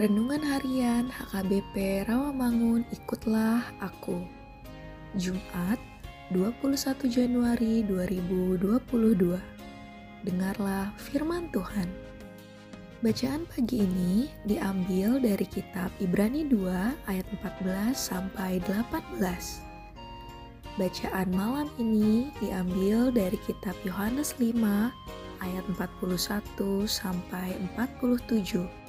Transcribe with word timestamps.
Renungan 0.00 0.40
Harian 0.40 1.12
HKBP 1.12 2.08
Rawamangun 2.08 2.88
Ikutlah 2.88 3.60
Aku. 3.84 4.24
Jumat 5.12 5.76
21 6.32 7.04
Januari 7.04 7.84
2022 7.84 8.64
Dengarlah 10.24 10.88
firman 10.96 11.52
Tuhan. 11.52 11.84
Bacaan 13.04 13.44
pagi 13.44 13.84
ini 13.84 14.32
diambil 14.48 15.20
dari 15.20 15.44
kitab 15.44 15.92
Ibrani 16.00 16.48
2 16.48 17.04
ayat 17.04 17.28
14 17.60 17.92
sampai 17.92 18.56
18 18.64 19.20
Bacaan 20.80 21.28
malam 21.28 21.68
ini 21.76 22.32
diambil 22.40 23.12
dari 23.12 23.36
kitab 23.44 23.76
Yohanes 23.84 24.32
5 24.40 24.48
ayat 25.44 25.64
41 25.76 26.88
sampai 26.88 27.52
47 27.76 28.79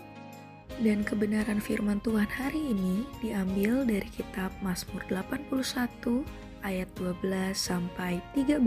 dan 0.80 1.04
kebenaran 1.04 1.60
firman 1.60 2.00
Tuhan 2.00 2.32
hari 2.32 2.72
ini 2.72 3.04
diambil 3.20 3.84
dari 3.84 4.08
kitab 4.16 4.56
Mazmur 4.64 5.04
81 5.12 6.24
ayat 6.64 6.88
12 6.96 7.20
sampai 7.52 8.24
13 8.32 8.64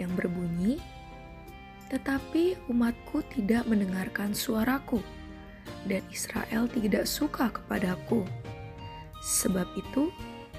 yang 0.00 0.08
berbunyi 0.16 0.80
Tetapi 1.92 2.72
umatku 2.72 3.20
tidak 3.28 3.68
mendengarkan 3.68 4.32
suaraku 4.32 5.04
dan 5.84 6.00
Israel 6.08 6.64
tidak 6.72 7.04
suka 7.04 7.52
kepadaku. 7.52 8.24
Sebab 9.20 9.68
itu 9.76 10.08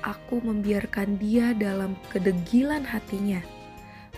aku 0.06 0.38
membiarkan 0.40 1.18
dia 1.18 1.58
dalam 1.58 1.98
kedegilan 2.14 2.86
hatinya. 2.86 3.42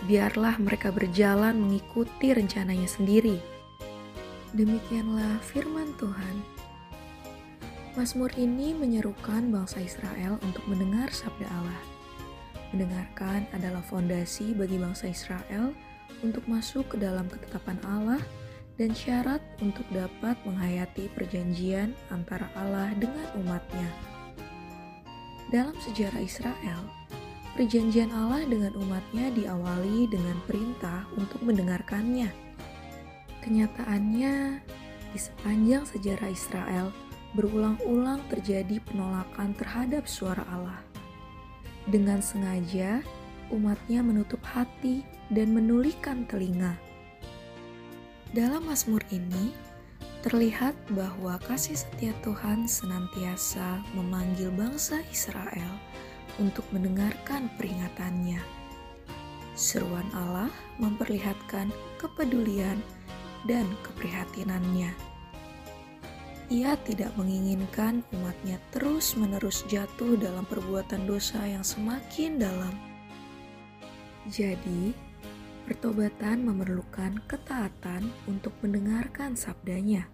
Biarlah 0.04 0.60
mereka 0.60 0.92
berjalan 0.92 1.58
mengikuti 1.58 2.30
rencananya 2.30 2.86
sendiri 2.86 3.57
Demikianlah 4.56 5.44
firman 5.44 5.92
Tuhan. 6.00 6.40
Mazmur 8.00 8.32
ini 8.40 8.72
menyerukan 8.72 9.44
bangsa 9.52 9.76
Israel 9.84 10.40
untuk 10.40 10.64
mendengar 10.64 11.12
sabda 11.12 11.44
Allah. 11.52 11.82
Mendengarkan 12.72 13.44
adalah 13.52 13.84
fondasi 13.84 14.56
bagi 14.56 14.80
bangsa 14.80 15.12
Israel 15.12 15.76
untuk 16.24 16.48
masuk 16.48 16.88
ke 16.88 16.96
dalam 16.96 17.28
ketetapan 17.28 17.76
Allah 17.84 18.24
dan 18.80 18.96
syarat 18.96 19.44
untuk 19.60 19.84
dapat 19.92 20.40
menghayati 20.48 21.12
perjanjian 21.12 21.92
antara 22.08 22.48
Allah 22.56 22.88
dengan 22.96 23.28
umatnya. 23.44 23.90
Dalam 25.52 25.76
sejarah 25.76 26.24
Israel, 26.24 26.88
perjanjian 27.52 28.08
Allah 28.16 28.48
dengan 28.48 28.72
umatnya 28.80 29.28
diawali 29.28 30.08
dengan 30.08 30.40
perintah 30.48 31.04
untuk 31.20 31.44
mendengarkannya 31.44 32.47
Kenyataannya, 33.44 34.60
di 35.14 35.18
sepanjang 35.18 35.86
sejarah 35.88 36.30
Israel, 36.30 36.92
berulang-ulang 37.36 38.24
terjadi 38.32 38.80
penolakan 38.88 39.52
terhadap 39.56 40.08
suara 40.08 40.44
Allah. 40.48 40.80
Dengan 41.88 42.20
sengaja, 42.20 43.00
umatnya 43.48 44.04
menutup 44.04 44.40
hati 44.44 45.04
dan 45.32 45.56
menulikan 45.56 46.28
telinga. 46.28 46.76
Dalam 48.36 48.68
Mazmur 48.68 49.00
ini, 49.08 49.56
terlihat 50.20 50.76
bahwa 50.92 51.40
kasih 51.48 51.78
setia 51.78 52.12
Tuhan 52.20 52.68
senantiasa 52.68 53.80
memanggil 53.96 54.52
bangsa 54.52 55.00
Israel 55.08 55.72
untuk 56.36 56.66
mendengarkan 56.74 57.48
peringatannya. 57.56 58.42
Seruan 59.58 60.06
Allah 60.14 60.52
memperlihatkan 60.78 61.72
kepedulian 61.98 62.78
dan 63.48 63.64
keprihatinannya. 63.82 64.92
Ia 66.48 66.80
tidak 66.84 67.12
menginginkan 67.20 68.00
umatnya 68.12 68.56
terus-menerus 68.72 69.68
jatuh 69.68 70.16
dalam 70.16 70.48
perbuatan 70.48 71.04
dosa 71.04 71.44
yang 71.44 71.60
semakin 71.60 72.40
dalam. 72.40 72.72
Jadi, 74.28 74.96
pertobatan 75.68 76.48
memerlukan 76.48 77.20
ketaatan 77.28 78.08
untuk 78.24 78.56
mendengarkan 78.64 79.36
sabdanya. 79.36 80.08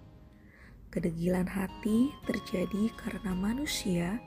Kedegilan 0.90 1.46
hati 1.46 2.10
terjadi 2.26 2.90
karena 2.98 3.30
manusia 3.34 4.18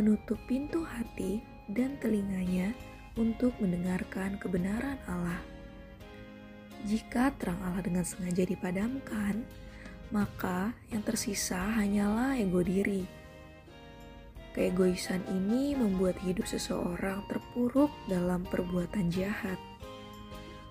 menutup 0.00 0.40
pintu 0.48 0.84
hati 0.84 1.44
dan 1.76 2.00
telinganya 2.00 2.72
untuk 3.20 3.52
mendengarkan 3.60 4.40
kebenaran 4.40 4.96
Allah. 5.04 5.59
Jika 6.80 7.36
terang 7.36 7.60
Allah 7.60 7.84
dengan 7.84 8.04
sengaja 8.08 8.40
dipadamkan, 8.48 9.44
maka 10.08 10.72
yang 10.88 11.04
tersisa 11.04 11.60
hanyalah 11.76 12.40
ego 12.40 12.64
diri. 12.64 13.04
Keegoisan 14.56 15.22
ini 15.30 15.76
membuat 15.76 16.16
hidup 16.24 16.48
seseorang 16.48 17.22
terpuruk 17.28 17.92
dalam 18.08 18.42
perbuatan 18.48 19.12
jahat. 19.12 19.60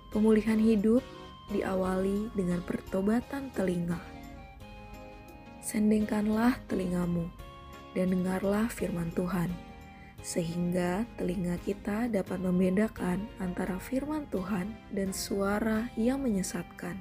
Pemulihan 0.10 0.58
hidup 0.60 1.06
diawali 1.54 2.34
dengan 2.34 2.60
pertobatan 2.66 3.54
telinga. 3.54 4.02
Sendengkanlah 5.62 6.58
telingamu 6.66 7.30
dan 7.94 8.10
dengarlah 8.12 8.66
firman 8.68 9.14
Tuhan 9.14 9.69
sehingga 10.20 11.08
telinga 11.16 11.56
kita 11.64 12.12
dapat 12.12 12.40
membedakan 12.44 13.24
antara 13.40 13.80
firman 13.80 14.28
Tuhan 14.28 14.76
dan 14.92 15.16
suara 15.16 15.88
yang 15.96 16.20
menyesatkan. 16.24 17.00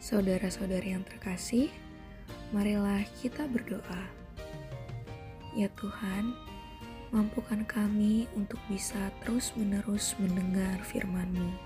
Saudara-saudari 0.00 0.96
yang 0.96 1.04
terkasih, 1.04 1.72
marilah 2.52 3.04
kita 3.20 3.48
berdoa. 3.48 4.04
Ya 5.54 5.70
Tuhan, 5.78 6.34
mampukan 7.14 7.62
kami 7.64 8.26
untuk 8.34 8.58
bisa 8.66 9.14
terus-menerus 9.22 10.18
mendengar 10.18 10.82
firman-Mu, 10.82 11.56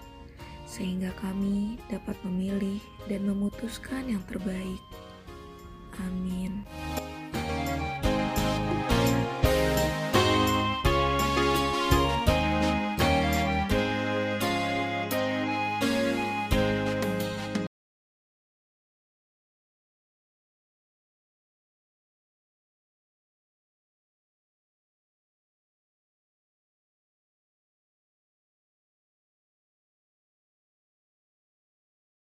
sehingga 0.69 1.11
kami 1.19 1.81
dapat 1.89 2.15
memilih 2.21 2.79
dan 3.09 3.25
memutuskan 3.25 4.07
yang 4.13 4.23
terbaik. 4.29 4.83
Amin. 5.99 6.63